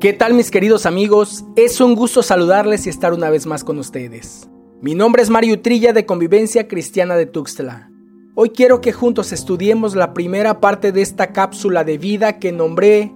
[0.00, 1.44] ¿Qué tal mis queridos amigos?
[1.56, 4.48] Es un gusto saludarles y estar una vez más con ustedes.
[4.80, 7.90] Mi nombre es Mario Trilla de Convivencia Cristiana de Tuxtla.
[8.36, 13.12] Hoy quiero que juntos estudiemos la primera parte de esta cápsula de vida que nombré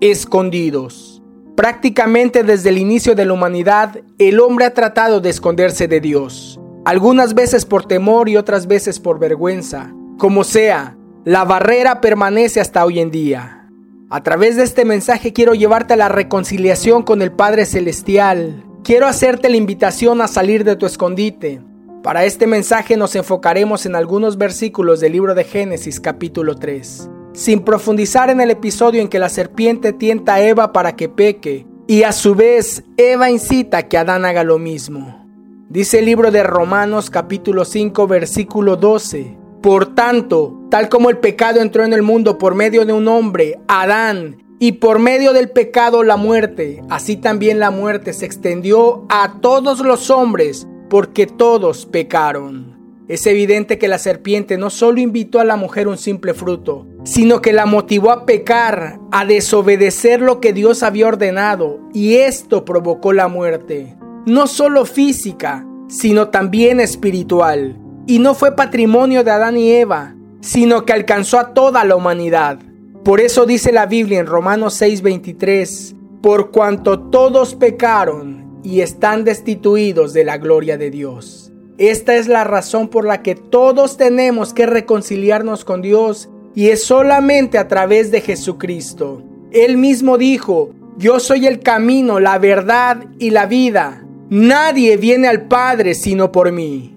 [0.00, 1.22] Escondidos.
[1.54, 6.58] Prácticamente desde el inicio de la humanidad, el hombre ha tratado de esconderse de Dios,
[6.84, 9.94] algunas veces por temor y otras veces por vergüenza.
[10.18, 13.63] Como sea, la barrera permanece hasta hoy en día.
[14.10, 18.62] A través de este mensaje quiero llevarte a la reconciliación con el Padre Celestial.
[18.82, 21.62] Quiero hacerte la invitación a salir de tu escondite.
[22.02, 27.60] Para este mensaje nos enfocaremos en algunos versículos del libro de Génesis capítulo 3, sin
[27.60, 32.02] profundizar en el episodio en que la serpiente tienta a Eva para que peque, y
[32.02, 35.26] a su vez Eva incita que Adán haga lo mismo.
[35.70, 39.34] Dice el libro de Romanos capítulo 5 versículo 12.
[39.62, 43.60] Por tanto, tal como el pecado entró en el mundo por medio de un hombre,
[43.68, 49.34] Adán, y por medio del pecado la muerte, así también la muerte se extendió a
[49.40, 52.76] todos los hombres, porque todos pecaron.
[53.06, 57.40] Es evidente que la serpiente no solo invitó a la mujer un simple fruto, sino
[57.40, 63.12] que la motivó a pecar, a desobedecer lo que Dios había ordenado, y esto provocó
[63.12, 63.96] la muerte,
[64.26, 70.13] no solo física, sino también espiritual y no fue patrimonio de Adán y Eva,
[70.44, 72.58] sino que alcanzó a toda la humanidad.
[73.02, 80.12] Por eso dice la Biblia en Romanos 6:23, por cuanto todos pecaron y están destituidos
[80.12, 81.50] de la gloria de Dios.
[81.78, 86.84] Esta es la razón por la que todos tenemos que reconciliarnos con Dios y es
[86.84, 89.22] solamente a través de Jesucristo.
[89.50, 94.06] Él mismo dijo, yo soy el camino, la verdad y la vida.
[94.28, 96.93] Nadie viene al Padre sino por mí.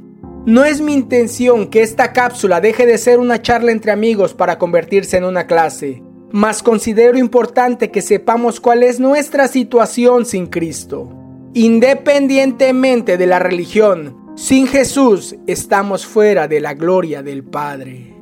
[0.47, 4.57] No es mi intención que esta cápsula deje de ser una charla entre amigos para
[4.57, 11.09] convertirse en una clase, mas considero importante que sepamos cuál es nuestra situación sin Cristo.
[11.53, 18.15] Independientemente de la religión, sin Jesús estamos fuera de la gloria del Padre.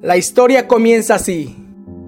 [0.00, 1.54] La historia comienza así.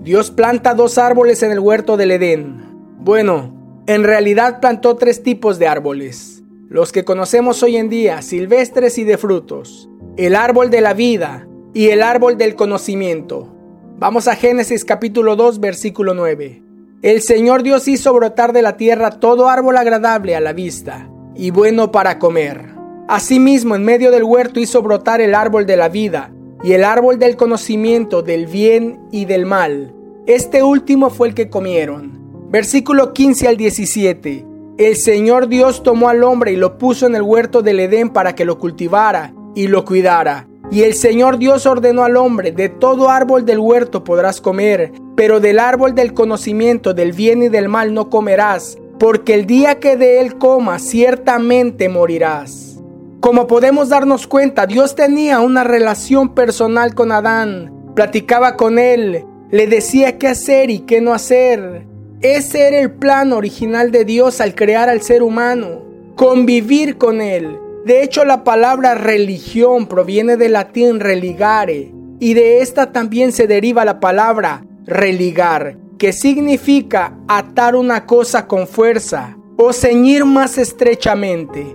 [0.02, 2.62] Dios planta dos árboles en el huerto del Edén.
[2.98, 6.39] Bueno, en realidad plantó tres tipos de árboles
[6.70, 11.48] los que conocemos hoy en día, silvestres y de frutos, el árbol de la vida
[11.74, 13.52] y el árbol del conocimiento.
[13.98, 16.62] Vamos a Génesis capítulo 2 versículo 9.
[17.02, 21.50] El Señor Dios hizo brotar de la tierra todo árbol agradable a la vista y
[21.50, 22.72] bueno para comer.
[23.08, 26.32] Asimismo, en medio del huerto hizo brotar el árbol de la vida
[26.62, 29.92] y el árbol del conocimiento del bien y del mal.
[30.28, 32.48] Este último fue el que comieron.
[32.48, 34.49] Versículo 15 al 17.
[34.80, 38.34] El Señor Dios tomó al hombre y lo puso en el huerto del Edén para
[38.34, 40.48] que lo cultivara y lo cuidara.
[40.70, 45.38] Y el Señor Dios ordenó al hombre, de todo árbol del huerto podrás comer, pero
[45.38, 49.98] del árbol del conocimiento del bien y del mal no comerás, porque el día que
[49.98, 52.80] de él comas ciertamente morirás.
[53.20, 59.66] Como podemos darnos cuenta, Dios tenía una relación personal con Adán, platicaba con él, le
[59.66, 61.89] decía qué hacer y qué no hacer.
[62.22, 65.82] Ese era el plan original de Dios al crear al ser humano,
[66.16, 67.58] convivir con él.
[67.86, 73.86] De hecho, la palabra religión proviene del latín religare y de esta también se deriva
[73.86, 81.74] la palabra religar, que significa atar una cosa con fuerza o ceñir más estrechamente.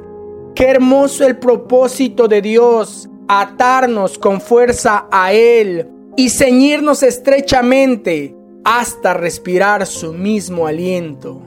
[0.53, 8.34] Qué hermoso el propósito de Dios, atarnos con fuerza a Él y ceñirnos estrechamente
[8.65, 11.41] hasta respirar su mismo aliento.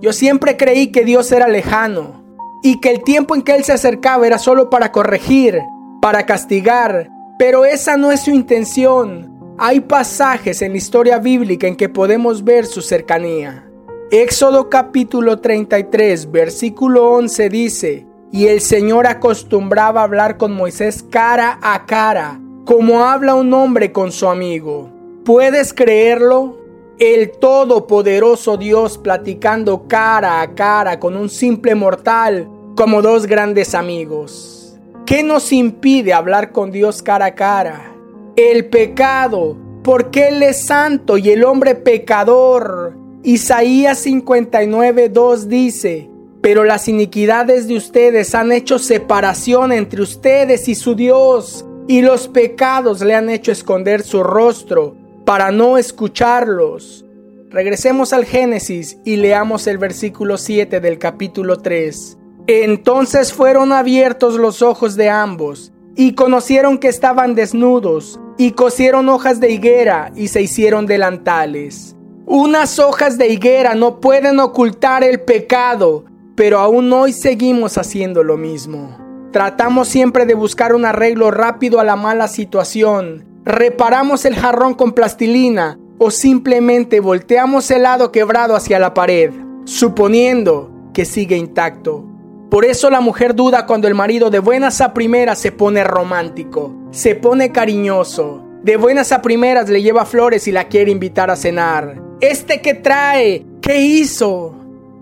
[0.00, 2.24] Yo siempre creí que Dios era lejano
[2.62, 5.60] y que el tiempo en que Él se acercaba era solo para corregir,
[6.00, 9.54] para castigar, pero esa no es su intención.
[9.58, 13.68] Hay pasajes en la historia bíblica en que podemos ver su cercanía.
[14.12, 21.86] Éxodo capítulo 33, versículo 11 dice, y el Señor acostumbraba hablar con Moisés cara a
[21.86, 24.91] cara, como habla un hombre con su amigo.
[25.24, 26.58] ¿Puedes creerlo?
[26.98, 34.80] El todopoderoso Dios platicando cara a cara con un simple mortal como dos grandes amigos.
[35.06, 37.94] ¿Qué nos impide hablar con Dios cara a cara?
[38.34, 42.96] El pecado, porque Él es santo y el hombre pecador.
[43.22, 46.10] Isaías 59.2 dice,
[46.40, 52.26] pero las iniquidades de ustedes han hecho separación entre ustedes y su Dios, y los
[52.26, 54.96] pecados le han hecho esconder su rostro
[55.32, 57.06] para no escucharlos.
[57.48, 62.18] Regresemos al Génesis y leamos el versículo 7 del capítulo 3.
[62.48, 69.40] Entonces fueron abiertos los ojos de ambos, y conocieron que estaban desnudos, y cosieron hojas
[69.40, 71.96] de higuera y se hicieron delantales.
[72.26, 78.36] Unas hojas de higuera no pueden ocultar el pecado, pero aún hoy seguimos haciendo lo
[78.36, 78.98] mismo.
[79.32, 83.31] Tratamos siempre de buscar un arreglo rápido a la mala situación.
[83.44, 89.32] Reparamos el jarrón con plastilina o simplemente volteamos el lado quebrado hacia la pared,
[89.64, 92.04] suponiendo que sigue intacto.
[92.50, 96.72] Por eso la mujer duda cuando el marido de buenas a primeras se pone romántico,
[96.92, 98.44] se pone cariñoso.
[98.62, 102.00] De buenas a primeras le lleva flores y la quiere invitar a cenar.
[102.20, 103.44] ¿Este que trae?
[103.60, 104.54] ¿Qué hizo?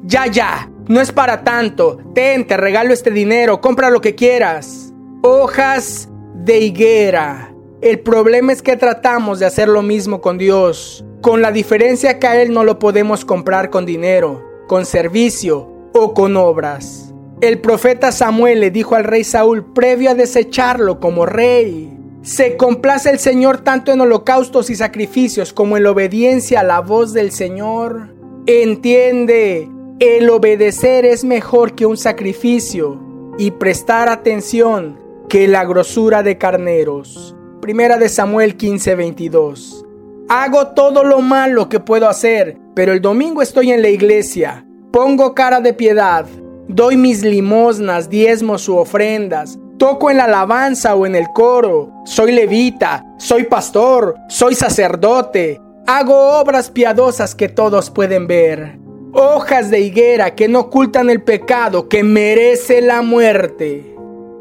[0.03, 1.99] Ya, ya, no es para tanto.
[2.15, 4.95] Ten, te regalo este dinero, compra lo que quieras.
[5.23, 7.50] Hojas de higuera.
[7.83, 12.27] El problema es que tratamos de hacer lo mismo con Dios, con la diferencia que
[12.27, 17.15] a Él no lo podemos comprar con dinero, con servicio o con obras.
[17.41, 23.09] El profeta Samuel le dijo al rey Saúl previo a desecharlo como rey, se complace
[23.09, 27.33] el Señor tanto en holocaustos y sacrificios como en la obediencia a la voz del
[27.33, 28.15] Señor.
[28.45, 33.01] Entiende, el obedecer es mejor que un sacrificio
[33.39, 34.99] y prestar atención
[35.31, 37.35] que la grosura de carneros.
[37.61, 39.85] Primera de Samuel 15:22.
[40.29, 44.65] Hago todo lo malo que puedo hacer, pero el domingo estoy en la iglesia.
[44.91, 46.25] Pongo cara de piedad,
[46.69, 52.33] doy mis limosnas, diezmos u ofrendas, toco en la alabanza o en el coro, soy
[52.33, 58.79] levita, soy pastor, soy sacerdote, hago obras piadosas que todos pueden ver
[59.13, 63.97] hojas de higuera que no ocultan el pecado que merece la muerte.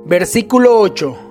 [0.05, 1.28] Versículo 8.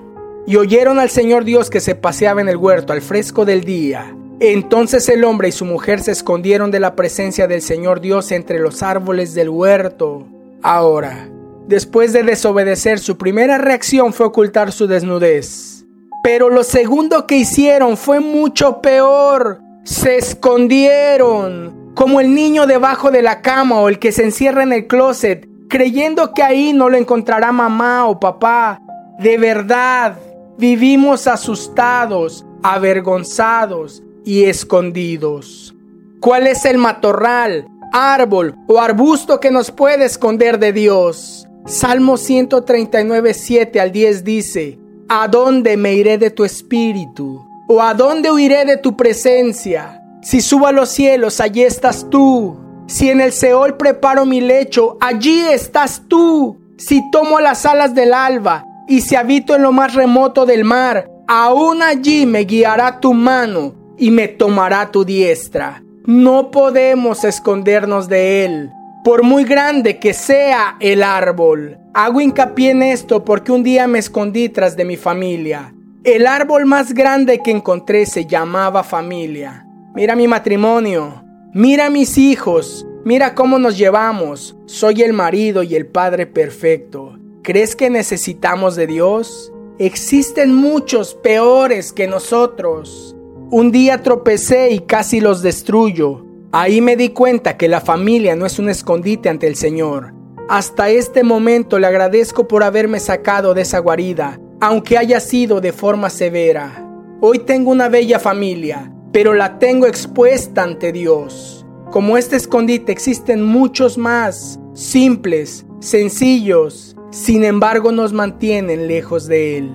[0.48, 4.16] Y oyeron al Señor Dios que se paseaba en el huerto al fresco del día.
[4.40, 8.58] Entonces el hombre y su mujer se escondieron de la presencia del Señor Dios entre
[8.58, 10.26] los árboles del huerto.
[10.62, 11.28] Ahora,
[11.66, 15.84] después de desobedecer, su primera reacción fue ocultar su desnudez.
[16.22, 19.60] Pero lo segundo que hicieron fue mucho peor.
[19.84, 24.72] Se escondieron como el niño debajo de la cama o el que se encierra en
[24.72, 28.80] el closet, creyendo que ahí no lo encontrará mamá o papá.
[29.18, 30.16] De verdad,
[30.58, 35.74] vivimos asustados, avergonzados y escondidos.
[36.20, 41.46] ¿Cuál es el matorral, árbol o arbusto que nos puede esconder de Dios?
[41.64, 44.78] Salmo 139, 7 al 10 dice,
[45.08, 47.46] ¿A dónde me iré de tu espíritu?
[47.68, 50.02] ¿O a dónde huiré de tu presencia?
[50.22, 52.58] Si subo a los cielos, allí estás tú.
[52.88, 56.58] Si en el Seol preparo mi lecho, allí estás tú.
[56.78, 61.10] Si tomo las alas del alba y si habito en lo más remoto del mar,
[61.28, 65.82] aún allí me guiará tu mano y me tomará tu diestra.
[66.06, 68.70] No podemos escondernos de él,
[69.04, 71.78] por muy grande que sea el árbol.
[71.92, 75.74] Hago hincapié en esto porque un día me escondí tras de mi familia.
[76.04, 79.66] El árbol más grande que encontré se llamaba familia.
[79.94, 84.56] Mira mi matrimonio, mira mis hijos, mira cómo nos llevamos.
[84.64, 87.17] Soy el marido y el padre perfecto.
[87.48, 89.54] ¿Crees que necesitamos de Dios?
[89.78, 93.16] Existen muchos peores que nosotros.
[93.50, 96.26] Un día tropecé y casi los destruyo.
[96.52, 100.12] Ahí me di cuenta que la familia no es un escondite ante el Señor.
[100.50, 105.72] Hasta este momento le agradezco por haberme sacado de esa guarida, aunque haya sido de
[105.72, 106.86] forma severa.
[107.22, 111.64] Hoy tengo una bella familia, pero la tengo expuesta ante Dios.
[111.90, 119.72] Como este escondite existen muchos más, simples, sencillos, sin embargo nos mantienen lejos de Él.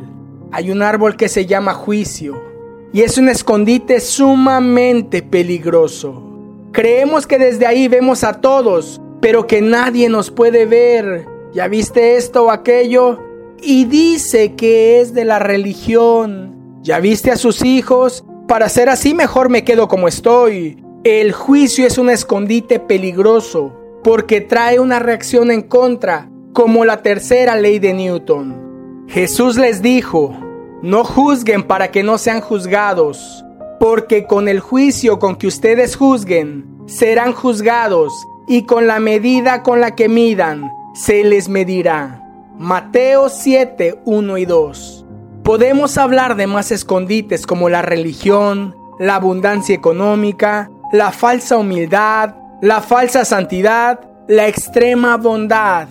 [0.52, 2.42] Hay un árbol que se llama juicio
[2.94, 6.22] y es un escondite sumamente peligroso.
[6.72, 11.26] Creemos que desde ahí vemos a todos, pero que nadie nos puede ver.
[11.54, 13.20] ¿Ya viste esto o aquello?
[13.62, 16.80] Y dice que es de la religión.
[16.82, 18.24] ¿Ya viste a sus hijos?
[18.48, 20.84] Para ser así mejor me quedo como estoy.
[21.04, 23.74] El juicio es un escondite peligroso
[24.04, 29.06] porque trae una reacción en contra, como la tercera ley de Newton.
[29.08, 30.38] Jesús les dijo,
[30.82, 33.44] no juzguen para que no sean juzgados,
[33.80, 38.14] porque con el juicio con que ustedes juzguen, serán juzgados,
[38.48, 42.22] y con la medida con la que midan, se les medirá.
[42.58, 45.06] Mateo 7, 1 y 2.
[45.44, 52.82] Podemos hablar de más escondites como la religión, la abundancia económica, la falsa humildad, la
[52.82, 55.88] falsa santidad, la extrema bondad.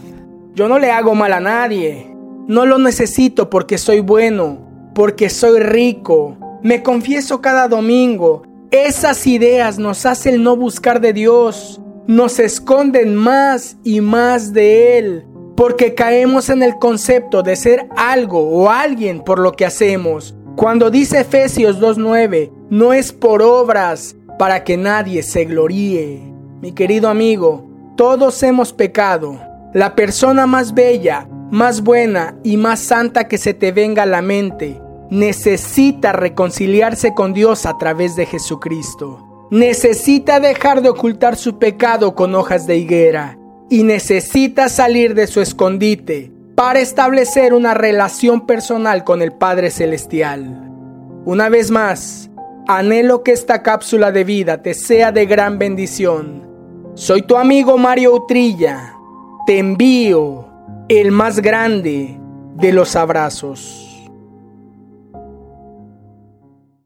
[0.54, 2.14] Yo no le hago mal a nadie.
[2.46, 4.58] No lo necesito porque soy bueno,
[4.94, 6.36] porque soy rico.
[6.62, 8.42] Me confieso cada domingo.
[8.70, 11.80] Esas ideas nos hacen no buscar de Dios.
[12.06, 18.40] Nos esconden más y más de Él porque caemos en el concepto de ser algo
[18.48, 20.34] o alguien por lo que hacemos.
[20.56, 26.22] Cuando dice Efesios 2.9, no es por obras para que nadie se gloríe.
[26.60, 29.38] Mi querido amigo, todos hemos pecado.
[29.74, 34.20] La persona más bella, más buena y más santa que se te venga a la
[34.20, 34.80] mente
[35.12, 39.48] necesita reconciliarse con Dios a través de Jesucristo.
[39.50, 43.38] Necesita dejar de ocultar su pecado con hojas de higuera
[43.68, 50.70] y necesita salir de su escondite para establecer una relación personal con el Padre Celestial.
[51.26, 52.30] Una vez más,
[52.68, 56.46] anhelo que esta cápsula de vida te sea de gran bendición.
[56.94, 58.91] Soy tu amigo Mario Utrilla.
[59.44, 60.46] Te envío
[60.88, 62.16] el más grande
[62.54, 63.91] de los abrazos.